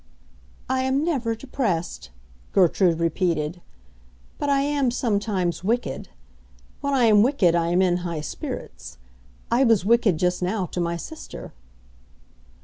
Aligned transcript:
"I 0.67 0.81
am 0.81 1.03
never 1.05 1.35
depressed," 1.35 2.09
Gertrude 2.53 2.99
repeated. 2.99 3.61
"But 4.39 4.49
I 4.49 4.61
am 4.61 4.89
sometimes 4.89 5.63
wicked. 5.63 6.09
When 6.79 6.95
I 6.95 7.03
am 7.03 7.21
wicked 7.21 7.53
I 7.53 7.67
am 7.67 7.83
in 7.83 7.97
high 7.97 8.21
spirits. 8.21 8.97
I 9.51 9.63
was 9.63 9.85
wicked 9.85 10.17
just 10.17 10.41
now 10.41 10.65
to 10.65 10.79
my 10.79 10.97
sister." 10.97 11.53